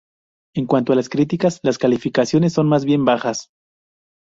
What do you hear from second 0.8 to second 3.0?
a las críticas, las calificaciones son más